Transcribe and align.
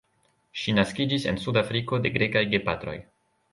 Ŝi 0.61 0.73
naskiĝis 0.77 1.27
en 1.33 1.37
Sudafriko 1.45 2.01
de 2.07 2.15
grekaj 2.17 2.45
gepatroj. 2.57 2.99